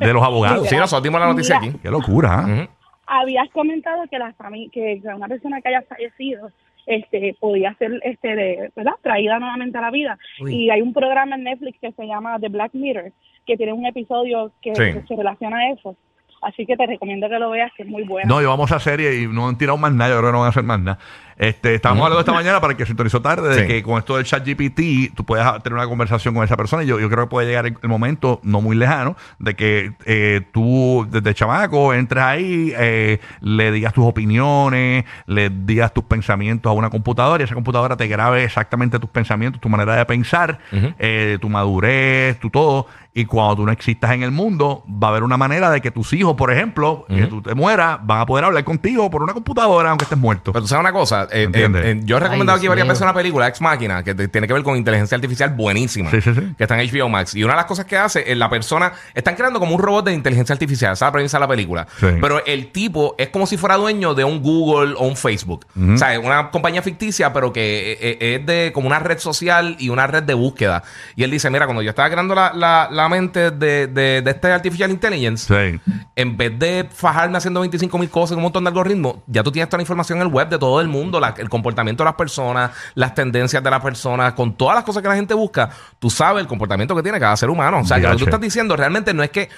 de 0.00 0.12
los 0.12 0.22
abogados. 0.22 0.69
Sí, 0.69 0.76
nosotros 0.76 1.02
dimos 1.04 1.20
la 1.20 1.28
noticia 1.28 1.58
Mira. 1.60 1.72
aquí. 1.72 1.80
Qué 1.82 1.90
locura, 1.90 2.40
¿ah? 2.40 2.69
Habías 3.06 3.48
comentado 3.50 4.02
que 4.10 4.19
la 4.19 4.34
que 4.72 5.00
una 5.14 5.28
persona 5.28 5.60
que 5.60 5.69
haya 5.69 5.82
fallecido 5.82 6.50
este 6.87 7.37
podía 7.40 7.75
ser 7.75 8.00
este 8.05 8.34
de, 8.34 8.70
¿verdad? 8.75 8.93
traída 9.02 9.38
nuevamente 9.38 9.79
a 9.79 9.82
la 9.82 9.90
vida 9.90 10.19
Uy. 10.40 10.55
y 10.55 10.70
hay 10.70 10.82
un 10.82 10.93
programa 10.93 11.37
en 11.37 11.44
Netflix 11.44 11.79
que 11.81 11.93
se 11.93 12.06
llama 12.06 12.38
The 12.40 12.49
Black 12.49 12.75
Mirror 12.75 13.12
que 13.46 13.56
tiene 13.56 13.73
un 13.73 13.87
episodio 13.87 14.52
que 14.62 14.75
Sí. 14.75 15.00
se 15.08 15.17
relaciona 15.17 15.58
a 15.58 15.70
eso 15.73 15.96
así 16.43 16.67
que 16.67 16.76
te 16.76 16.87
recomiendo 16.87 17.29
que 17.29 17.38
lo 17.38 17.50
veas 17.50 17.70
que 17.76 17.84
es 17.84 17.88
muy 17.88 18.02
bueno 18.02 18.29
No, 18.29 18.40
llevamos 18.40 18.73
a 18.73 18.81
serie 18.81 19.14
y 19.23 19.29
no 19.29 19.49
han 19.49 19.56
tirado 19.58 19.79
más 19.79 19.93
nada, 19.93 20.11
yo 20.11 20.19
creo 20.19 20.31
que 20.31 20.32
no 20.32 20.38
van 20.40 20.46
a 20.46 20.50
hacer 20.50 20.64
más 20.64 20.81
nada. 20.81 20.99
Este, 21.37 21.75
estábamos 21.75 22.02
hablando 22.05 22.20
esta 22.20 22.32
mañana 22.32 22.61
para 22.61 22.73
el 22.73 22.76
que 22.76 22.84
se 22.84 22.88
sintonizó 22.88 23.20
tarde 23.23 23.49
de 23.55 23.62
Sí. 23.62 23.67
que 23.67 23.82
con 23.82 23.99
esto 23.99 24.17
del 24.17 24.25
chat 24.25 24.44
GPT 24.46 25.12
tú 25.14 25.25
puedes 25.25 25.44
tener 25.62 25.75
una 25.79 25.87
conversación 25.87 26.34
con 26.34 26.44
esa 26.44 26.56
persona 26.56 26.82
y 26.82 26.87
yo, 26.87 27.00
yo 27.00 27.08
creo 27.08 27.25
que 27.25 27.31
puede 27.31 27.46
llegar 27.49 27.67
el, 27.67 27.76
el 27.82 27.88
momento, 27.88 28.40
no 28.43 28.61
muy 28.61 28.76
lejano, 28.76 29.17
de 29.38 29.55
que 29.56 29.93
eh, 30.05 30.43
tú 30.52 31.06
desde 31.11 31.34
chamaco 31.34 31.94
entres 31.94 32.23
ahí, 32.23 32.73
eh, 32.76 33.19
le 33.40 33.73
digas 33.73 33.93
tus 33.93 34.05
opiniones, 34.05 35.05
le 35.26 35.50
digas 35.50 35.93
tus 35.93 36.05
pensamientos 36.05 36.70
a 36.70 36.73
una 36.75 36.90
computadora 36.90 37.43
y 37.43 37.44
esa 37.44 37.55
computadora 37.55 37.96
te 37.96 38.06
grabe 38.08 38.44
exactamente 38.44 38.99
tus 38.99 39.11
pensamientos, 39.11 39.61
tu 39.61 39.69
manera 39.69 39.96
de 39.96 40.05
pensar, 40.06 40.58
eh, 40.99 41.38
tu 41.40 41.49
madurez, 41.49 42.38
tu 42.40 42.50
todo. 42.50 42.87
Y 43.14 43.26
cuando 43.26 43.56
tú 43.56 43.67
no 43.67 43.73
existas 43.73 44.12
en 44.12 44.23
el 44.23 44.31
mundo, 44.31 44.84
va 44.88 45.08
a 45.08 45.11
haber 45.11 45.23
una 45.23 45.37
manera 45.37 45.69
de 45.70 45.82
que 45.82 45.90
tus 45.90 46.14
hijos, 46.14 46.34
por 46.34 46.50
ejemplo, 46.50 47.05
que 47.08 47.26
tú 47.26 47.43
te 47.43 47.55
mueras, 47.55 47.99
van 48.02 48.20
a 48.20 48.26
poder 48.26 48.46
hablar 48.46 48.64
contigo 48.64 49.11
por 49.11 49.23
una 49.23 49.34
computadora 49.34 49.90
aunque 49.90 50.05
estés 50.05 50.19
muerto. 50.19 50.50
Pero 50.50 50.62
tú 50.62 50.69
sabes 50.69 50.81
una 50.81 50.93
cosa, 50.93 51.29
eh, 51.32 51.49
eh, 51.52 51.70
eh, 51.75 52.00
yo 52.05 52.17
he 52.17 52.20
recomendado 52.20 52.56
Ay, 52.56 52.61
aquí 52.61 52.69
varias 52.69 52.87
veces 52.88 53.02
una 53.02 53.14
película, 53.14 53.49
Ex 53.49 53.61
Máquina, 53.61 54.03
que 54.03 54.15
te- 54.15 54.29
tiene 54.29 54.46
que 54.46 54.53
ver 54.53 54.62
con 54.62 54.77
inteligencia 54.77 55.17
artificial 55.17 55.51
buenísima. 55.51 56.10
Sí, 56.10 56.20
sí, 56.20 56.34
sí. 56.34 56.41
Que 56.56 56.65
está 56.65 56.81
en 56.81 56.89
HBO 56.89 57.08
Max. 57.08 57.34
Y 57.34 57.44
una 57.44 57.55
de 57.55 57.58
las 57.58 57.67
cosas 57.67 57.84
que 57.86 57.96
hace 57.96 58.31
es 58.31 58.36
la 58.36 58.48
persona, 58.51 58.93
están 59.15 59.34
creando 59.34 59.58
como 59.60 59.74
un 59.74 59.82
robot 59.82 60.05
de 60.06 60.12
inteligencia 60.12 60.53
artificial, 60.53 60.93
esa 60.93 61.06
es 61.06 61.08
la 61.08 61.12
premisa 61.12 61.36
de 61.39 61.41
la 61.41 61.48
película. 61.48 61.86
Sí. 61.98 62.06
Pero 62.20 62.44
el 62.44 62.70
tipo 62.72 63.15
es 63.19 63.29
como 63.31 63.46
si 63.46 63.56
fuera 63.56 63.77
dueño 63.77 64.15
de 64.15 64.24
un 64.24 64.43
Google 64.43 64.94
o 64.96 65.06
un 65.06 65.17
Facebook. 65.17 65.67
O 65.94 65.96
sea, 65.96 66.15
es 66.15 66.19
una 66.24 66.51
compañía 66.51 66.82
ficticia, 66.82 67.32
pero 67.32 67.53
que 67.53 67.98
eh, 68.01 68.34
es 68.36 68.46
de 68.46 68.72
como 68.74 68.86
una 68.86 68.98
red 68.98 69.19
social 69.19 69.77
y 69.79 69.89
una 69.89 70.06
red 70.06 70.22
de 70.22 70.34
búsqueda. 70.34 70.82
Y 71.17 71.24
él 71.24 71.31
dice, 71.31 71.51
mira, 71.51 71.67
cuando 71.67 71.82
yo 71.82 71.91
estaba 71.91 72.08
creando 72.10 72.34
la, 72.34 72.53
la- 72.55 72.89
la 72.91 73.08
mente 73.08 73.51
de, 73.51 73.86
de, 73.86 74.22
de 74.22 74.31
este 74.31 74.53
Artificial 74.53 74.91
Intelligence, 74.91 75.46
Sí. 75.53 75.81
en 76.17 76.36
vez 76.36 76.58
de 76.58 76.89
fajarme 76.93 77.39
haciendo 77.39 77.60
25 77.60 77.98
mil 77.98 78.08
cosas, 78.10 78.36
un 78.36 78.43
montón 78.43 78.65
de 78.65 78.69
algoritmos, 78.69 79.17
ya 79.27 79.43
tú 79.43 79.51
tienes 79.53 79.69
toda 79.69 79.79
la 79.79 79.82
información 79.82 80.19
en 80.19 80.27
el 80.27 80.32
web 80.32 80.48
de 80.48 80.58
todo 80.58 80.81
el 80.81 80.89
mundo, 80.89 81.11
la- 81.20 81.34
el 81.36 81.48
comportamiento 81.48 82.02
de 82.02 82.06
las 82.06 82.14
personas, 82.16 82.70
las 82.94 83.14
tendencias 83.14 83.62
de 83.62 83.70
las 83.70 83.81
personas, 83.81 84.32
con 84.34 84.54
todas 84.56 84.74
las 84.74 84.84
cosas 84.84 85.02
que 85.02 85.08
la 85.08 85.14
gente 85.16 85.34
busca, 85.34 85.70
tú 85.98 86.10
sabes 86.10 86.40
el 86.42 86.46
comportamiento 86.48 86.94
que 86.96 87.02
tiene 87.02 87.19
cada 87.20 87.36
ser 87.36 87.50
humano. 87.50 87.81
O 87.81 87.84
sea, 87.84 87.98
que 87.98 88.04
lo 88.04 88.10
que 88.12 88.19
tú 88.19 88.24
estás 88.24 88.40
diciendo 88.40 88.76
realmente 88.76 89.12
no 89.14 89.22
es 89.22 89.31
que 89.31 89.48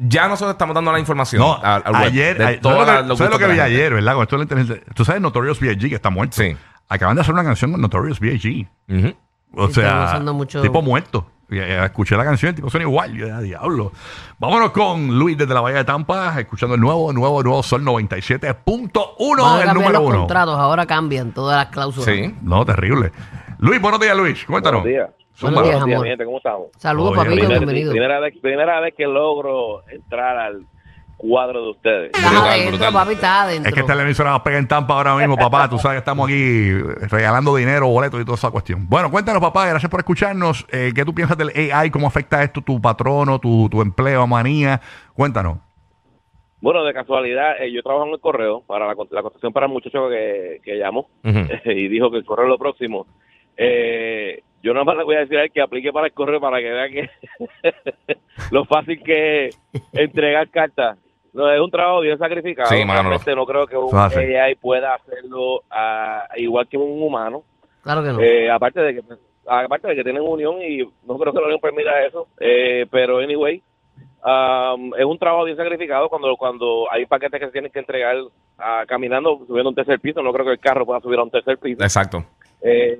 ya 0.00 0.28
nosotros 0.28 0.52
estamos 0.52 0.74
dando 0.74 0.92
la 0.92 1.00
información 1.00 1.40
No, 1.40 1.54
al, 1.60 1.82
al 1.84 1.92
web 1.94 2.02
ayer, 2.04 2.38
de 2.38 2.56
todas 2.58 2.86
¿sabes 2.86 2.94
lo 2.94 3.02
que, 3.02 3.08
los 3.08 3.18
¿sabes 3.18 3.30
lo 3.32 3.36
gustos 3.38 3.48
que 3.48 3.54
vi 3.54 3.60
ayer, 3.60 3.94
verdad? 3.94 4.14
Con 4.14 4.22
esto 4.22 4.38
de 4.38 4.76
Tú 4.94 5.04
sabes 5.04 5.20
Notorious 5.20 5.58
B.I.G. 5.58 5.88
que 5.88 5.94
está 5.96 6.10
muerto. 6.10 6.36
Sí. 6.36 6.56
Acaban 6.88 7.16
de 7.16 7.22
hacer 7.22 7.34
una 7.34 7.42
canción 7.44 7.72
con 7.72 7.80
Notorious 7.80 8.20
B.I.G. 8.20 8.68
Ujú. 8.88 9.14
O 9.54 9.68
sea, 9.70 10.20
mucho- 10.32 10.62
tipo 10.62 10.82
muerto. 10.82 11.28
Y, 11.50 11.58
escuché 11.58 12.16
la 12.16 12.24
canción, 12.24 12.50
el 12.50 12.54
tipo 12.56 12.68
suena 12.68 12.84
igual. 12.86 13.14
Yo, 13.14 13.34
"Ah, 13.34 13.40
diablo. 13.40 13.92
Vámonos 14.38 14.70
con 14.72 15.18
Luis 15.18 15.36
desde 15.38 15.54
la 15.54 15.60
Bahía 15.62 15.78
de 15.78 15.84
Tampa, 15.84 16.38
escuchando 16.38 16.74
el 16.74 16.80
nuevo, 16.80 17.12
nuevo, 17.12 17.42
nuevo 17.42 17.62
Sol 17.62 17.82
97.1, 17.84 19.42
Van 19.42 19.60
a 19.60 19.70
el 19.70 19.74
número 19.74 19.92
los 19.92 20.02
uno. 20.08 20.18
contratos, 20.20 20.58
ahora 20.58 20.86
cambian 20.86 21.32
todas 21.32 21.56
las 21.56 21.66
cláusulas. 21.68 22.06
Sí. 22.14 22.34
No, 22.42 22.64
terrible. 22.64 23.12
Luis, 23.58 23.80
buenos 23.80 24.00
días, 24.00 24.16
Luis. 24.16 24.44
Cuéntanos. 24.44 24.82
Buenos 24.82 25.08
días. 25.08 25.10
Buenos 25.40 25.62
días, 25.64 25.82
amor. 25.82 26.24
¿cómo 26.24 26.36
estamos? 26.38 26.66
Saludos, 26.76 27.16
papito, 27.16 27.48
bienvenido. 27.48 27.92
Primera 27.92 28.18
vez, 28.20 28.34
primera 28.42 28.80
vez 28.80 28.94
que 28.96 29.04
logro 29.06 29.88
entrar 29.88 30.36
al 30.36 30.66
cuadro 31.18 31.62
de 31.64 31.70
ustedes. 31.72 32.12
Brutal, 32.12 32.46
adentro, 32.46 32.70
brutal. 32.78 32.92
papi, 32.94 33.14
adentro. 33.22 33.68
Es 33.68 33.74
que 33.74 33.80
esta 33.80 33.92
es 33.92 33.96
la 33.98 34.04
emisora 34.04 34.30
más 34.30 34.40
pega 34.40 34.56
en 34.56 34.68
Tampa 34.68 34.94
ahora 34.94 35.16
mismo, 35.16 35.36
papá. 35.36 35.68
Tú 35.68 35.78
sabes 35.78 35.96
que 35.96 35.98
estamos 35.98 36.26
aquí 36.26 36.72
regalando 37.10 37.54
dinero, 37.56 37.88
boletos 37.88 38.20
y 38.20 38.24
toda 38.24 38.36
esa 38.36 38.50
cuestión. 38.50 38.88
Bueno, 38.88 39.10
cuéntanos, 39.10 39.42
papá. 39.42 39.66
Gracias 39.66 39.90
por 39.90 40.00
escucharnos. 40.00 40.64
Eh, 40.72 40.92
¿Qué 40.94 41.04
tú 41.04 41.12
piensas 41.14 41.36
del 41.36 41.50
AI? 41.72 41.90
¿Cómo 41.90 42.06
afecta 42.06 42.42
esto 42.42 42.62
tu 42.62 42.80
patrono, 42.80 43.38
tu, 43.38 43.68
tu 43.68 43.82
empleo, 43.82 44.26
manía? 44.26 44.80
Cuéntanos. 45.12 45.58
Bueno, 46.60 46.82
de 46.84 46.94
casualidad, 46.94 47.62
eh, 47.62 47.70
yo 47.72 47.82
trabajo 47.82 48.06
en 48.06 48.12
el 48.14 48.20
correo 48.20 48.62
para 48.66 48.86
la, 48.86 48.94
la 49.10 49.22
contestación 49.22 49.52
para 49.52 49.66
el 49.66 49.72
muchacho 49.72 50.08
que, 50.08 50.60
que 50.64 50.76
llamó 50.78 51.08
y 51.22 51.88
dijo 51.88 52.10
que 52.10 52.16
el 52.18 52.24
correo 52.24 52.46
es 52.46 52.50
lo 52.50 52.58
próximo. 52.58 53.06
Eh, 53.56 54.42
yo 54.62 54.72
nada 54.72 54.84
más 54.84 54.96
le 54.96 55.04
voy 55.04 55.16
a 55.16 55.20
decir 55.20 55.38
a 55.38 55.44
él 55.44 55.52
que 55.52 55.60
aplique 55.60 55.92
para 55.92 56.06
el 56.06 56.12
correo 56.12 56.40
para 56.40 56.58
que 56.58 56.70
vea 56.70 56.88
que 56.88 57.10
lo 58.50 58.64
fácil 58.64 59.02
que 59.02 59.46
es 59.46 59.58
entregar 59.92 60.48
cartas. 60.50 60.98
No, 61.32 61.50
es 61.50 61.60
un 61.60 61.70
trabajo 61.70 62.00
bien 62.00 62.18
sacrificado. 62.18 62.68
Sí, 62.68 62.84
mano, 62.84 63.02
Realmente 63.02 63.34
no 63.34 63.46
creo 63.46 63.66
que 63.66 63.76
un 63.76 63.94
hace. 63.96 64.38
AI 64.38 64.54
pueda 64.54 64.94
hacerlo 64.94 65.62
ah, 65.70 66.26
igual 66.36 66.66
que 66.68 66.76
un 66.76 67.02
humano. 67.02 67.42
Claro 67.82 68.02
que 68.02 68.12
no. 68.12 68.20
Eh, 68.20 68.50
aparte 68.50 68.80
de 68.80 68.94
que 68.94 69.02
aparte 69.48 69.88
de 69.88 69.96
que 69.96 70.04
tienen 70.04 70.22
unión 70.22 70.56
y 70.62 70.82
no 71.06 71.18
creo 71.18 71.32
que 71.32 71.40
la 71.40 71.46
unión 71.46 71.60
permita 71.60 72.04
eso 72.04 72.28
eh, 72.38 72.86
pero 72.90 73.18
anyway 73.18 73.62
um, 74.22 74.94
es 74.94 75.04
un 75.04 75.18
trabajo 75.18 75.44
bien 75.44 75.56
sacrificado 75.56 76.08
cuando 76.08 76.36
cuando 76.36 76.86
hay 76.90 77.06
paquetes 77.06 77.40
que 77.40 77.46
se 77.46 77.52
tienen 77.52 77.72
que 77.72 77.78
entregar 77.78 78.16
ah, 78.58 78.84
caminando 78.86 79.38
subiendo 79.46 79.68
a 79.68 79.70
un 79.70 79.74
tercer 79.74 80.00
piso 80.00 80.22
no 80.22 80.32
creo 80.32 80.44
que 80.44 80.52
el 80.52 80.58
carro 80.58 80.84
pueda 80.84 81.00
subir 81.00 81.18
a 81.18 81.22
un 81.22 81.30
tercer 81.30 81.56
piso 81.58 81.82
Exacto. 81.82 82.24
Eh, 82.60 82.98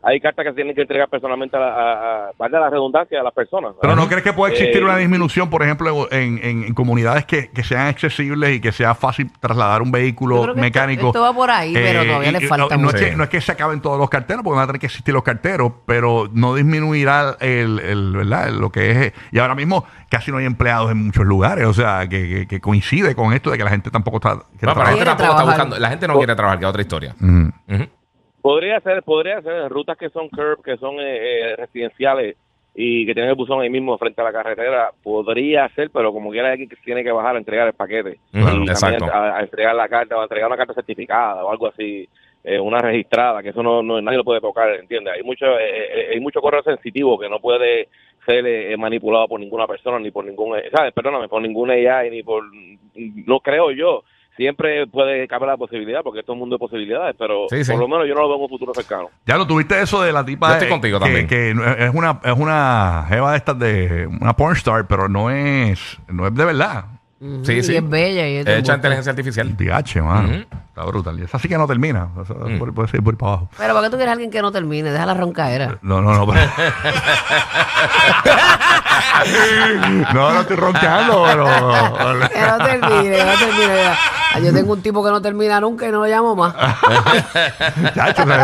hay 0.00 0.20
cartas 0.20 0.44
que 0.44 0.50
se 0.52 0.54
tienen 0.54 0.74
que 0.76 0.82
entregar 0.82 1.08
personalmente 1.08 1.56
a, 1.56 1.60
la- 1.60 1.66
a, 1.74 1.92
a- 2.28 2.30
valga 2.38 2.60
la 2.60 2.70
redundancia 2.70 3.20
a 3.20 3.22
las 3.24 3.34
personas 3.34 3.72
Pero. 3.80 3.96
¿no 3.96 4.06
crees 4.06 4.22
que 4.22 4.32
puede 4.32 4.52
existir 4.52 4.80
Eh, 4.80 4.84
una 4.84 4.96
disminución, 4.96 5.50
por 5.50 5.62
ejemplo, 5.64 6.06
en, 6.12 6.38
en- 6.42 6.62
en 6.64 6.74
comunidades 6.74 7.24
que, 7.26 7.50
que 7.50 7.64
sean 7.64 7.88
accesibles 7.88 8.56
y 8.56 8.60
que 8.60 8.70
sea 8.70 8.94
fácil 8.94 9.30
trasladar 9.40 9.82
un 9.82 9.88
Yo 9.88 9.92
vehículo 9.92 10.42
creo 10.42 10.54
que 10.54 10.60
mecánico? 10.60 11.08
Esto, 11.08 11.18
esto 11.18 11.22
va 11.22 11.32
por 11.32 11.50
ahí, 11.50 11.72
pero 11.74 12.02
Eh, 12.02 12.06
todavía 12.06 12.28
y- 12.28 12.32
le 12.32 12.40
falta 12.48 12.76
no, 12.76 12.82
no 12.82 12.86
mucho. 12.86 12.96
es 12.96 13.10
que, 13.10 13.16
no 13.16 13.24
es 13.24 13.28
que 13.30 13.40
se 13.40 13.50
acaben 13.52 13.80
todos 13.80 13.98
los 13.98 14.08
carteros, 14.08 14.42
porque 14.44 14.54
van 14.56 14.64
a 14.64 14.66
tener 14.68 14.80
que 14.80 14.86
existir 14.86 15.12
los 15.12 15.24
carteros, 15.24 15.72
pero 15.84 16.28
no 16.32 16.54
disminuirá 16.54 17.36
el, 17.40 17.80
el- 17.80 18.12
¿verdad? 18.12 18.50
lo 18.50 18.70
que 18.70 18.90
es. 19.06 19.12
Y 19.32 19.38
ahora 19.40 19.56
mismo 19.56 19.84
casi 20.08 20.30
no 20.30 20.36
hay 20.38 20.44
empleados 20.46 20.92
en 20.92 21.06
muchos 21.06 21.26
lugares, 21.26 21.66
o 21.66 21.74
sea, 21.74 22.06
que, 22.08 22.28
que- 22.28 22.46
que 22.46 22.60
coincide 22.60 23.14
con 23.16 23.32
esto 23.32 23.50
de 23.50 23.58
que 23.58 23.64
la 23.64 23.70
gente 23.70 23.90
tampoco 23.90 24.18
está. 24.18 24.38
quiere 24.58 24.74
No, 24.74 24.80
la 24.80 24.86
gente 24.90 25.04
tampoco 25.04 25.30
está 25.32 25.44
buscando. 25.44 25.78
La 25.78 25.88
gente 25.90 26.06
no 26.06 26.16
quiere 26.18 26.36
trabajar, 26.36 26.58
que 26.60 26.64
es 26.64 26.68
otra 26.70 26.82
historia. 26.82 27.14
Podría 28.40 28.80
ser, 28.80 29.02
podría 29.02 29.42
ser 29.42 29.68
rutas 29.68 29.96
que 29.96 30.10
son 30.10 30.28
curb, 30.28 30.62
que 30.62 30.76
son 30.76 31.00
eh, 31.00 31.52
eh, 31.52 31.56
residenciales 31.56 32.36
y 32.74 33.04
que 33.04 33.14
tienen 33.14 33.30
el 33.30 33.36
buzón 33.36 33.60
ahí 33.60 33.70
mismo 33.70 33.98
frente 33.98 34.20
a 34.20 34.24
la 34.24 34.32
carretera, 34.32 34.92
podría 35.02 35.68
ser, 35.70 35.90
pero 35.90 36.12
como 36.12 36.30
quiera 36.30 36.50
alguien 36.50 36.68
que 36.68 36.76
tiene 36.76 37.02
que 37.02 37.10
bajar 37.10 37.34
a 37.34 37.38
entregar 37.38 37.66
el 37.66 37.72
paquete 37.72 38.18
exacto. 38.32 39.06
a, 39.06 39.36
a 39.36 39.40
entregar 39.40 39.74
la 39.74 39.88
carta 39.88 40.16
o 40.16 40.20
a 40.20 40.24
entregar 40.24 40.46
una 40.46 40.56
carta 40.56 40.74
certificada 40.74 41.44
o 41.44 41.50
algo 41.50 41.66
así, 41.66 42.08
eh, 42.44 42.58
una 42.60 42.78
registrada, 42.78 43.42
que 43.42 43.48
eso 43.48 43.62
no, 43.62 43.82
no 43.82 44.00
nadie 44.00 44.18
lo 44.18 44.24
puede 44.24 44.40
tocar, 44.40 44.70
¿entiendes? 44.74 45.14
Hay 45.14 45.22
mucho 45.22 45.46
eh, 45.58 45.88
eh, 45.92 46.08
hay 46.14 46.20
mucho 46.20 46.40
correo 46.40 46.62
sensitivo 46.62 47.18
que 47.18 47.28
no 47.28 47.40
puede 47.40 47.88
ser 48.24 48.46
eh, 48.46 48.76
manipulado 48.76 49.26
por 49.28 49.40
ninguna 49.40 49.66
persona 49.66 49.98
ni 49.98 50.10
por 50.10 50.24
ningún, 50.24 50.56
¿sabes? 50.72 50.92
Perdóname, 50.92 51.28
por 51.28 51.42
ningún 51.42 51.70
AI 51.70 52.10
ni 52.10 52.22
por, 52.22 52.44
no 52.94 53.40
creo 53.40 53.70
yo. 53.72 54.04
Siempre 54.38 54.86
puede 54.86 55.26
caber 55.26 55.48
la 55.48 55.56
posibilidad, 55.56 56.00
porque 56.04 56.20
esto 56.20 56.30
es 56.30 56.34
un 56.34 56.38
mundo 56.38 56.54
de 56.54 56.60
posibilidades, 56.60 57.16
pero 57.18 57.46
Sí, 57.50 57.64
sí. 57.64 57.72
por 57.72 57.80
lo 57.80 57.88
menos 57.88 58.06
yo 58.06 58.14
no 58.14 58.20
lo 58.22 58.28
veo 58.28 58.36
en 58.36 58.42
un 58.44 58.48
futuro 58.48 58.72
cercano. 58.72 59.10
Ya 59.26 59.36
lo 59.36 59.48
tuviste 59.48 59.82
eso 59.82 60.00
de 60.00 60.12
la 60.12 60.24
tipa. 60.24 60.46
Yo 60.46 60.52
estoy 60.54 60.68
eh, 60.68 60.70
contigo 60.70 60.98
que, 61.00 61.04
también. 61.04 61.26
Que 61.26 61.50
es 61.50 61.92
una, 61.92 62.20
es 62.22 62.38
una 62.38 63.04
jeva 63.08 63.32
de 63.32 63.36
estas 63.36 63.58
de 63.58 64.06
una 64.20 64.36
pornstar, 64.36 64.86
pero 64.86 65.08
no 65.08 65.28
es, 65.30 65.98
no 66.06 66.24
es 66.28 66.34
de 66.36 66.44
verdad. 66.44 66.84
Ujú, 67.20 67.44
Sí, 67.44 67.54
y 67.54 67.62
sí. 67.64 67.74
es 67.74 67.88
bella. 67.90 68.28
Y 68.28 68.36
es 68.36 68.46
Hecha 68.46 68.76
inteligencia 68.76 69.10
artificial. 69.10 69.56
DH, 69.56 70.00
mano. 70.02 70.34
Está 70.68 70.84
brutal. 70.84 71.18
Y 71.18 71.24
esa 71.24 71.36
sí 71.40 71.48
que 71.48 71.58
no 71.58 71.66
termina. 71.66 72.06
Esa 72.22 72.34
Mm. 72.34 72.60
puede, 72.60 72.70
puede 72.72 72.86
seguir 72.90 73.02
por 73.02 73.16
para 73.18 73.32
abajo. 73.32 73.48
Pero 73.58 73.74
¿para 73.74 73.86
qué 73.86 73.90
tú 73.90 73.96
quieres 73.96 74.10
a 74.10 74.12
alguien 74.12 74.30
que 74.30 74.40
no 74.40 74.52
termine? 74.52 74.92
Deja 74.92 75.04
la 75.04 75.14
roncaera. 75.14 75.78
No, 75.82 76.00
no, 76.00 76.14
no. 76.14 76.32
pero- 76.32 76.40
no, 80.14 80.32
no 80.32 80.40
estoy 80.42 80.56
roncando, 80.56 81.24
pero. 81.26 81.44
Que 82.28 82.40
no 82.40 82.58
termine, 82.64 83.16
que 83.16 83.24
no 83.24 83.32
termine. 83.38 83.90
Ah, 84.34 84.38
Yo 84.40 84.52
tengo 84.52 84.72
un 84.72 84.82
tipo 84.82 85.02
que 85.04 85.10
no 85.10 85.20
termina 85.22 85.60
nunca 85.60 85.86
y 85.88 85.90
no 85.92 85.98
lo 86.00 86.06
llamo 86.06 86.36
más. 86.36 86.54
Chacho, 87.94 88.24
No 88.24 88.36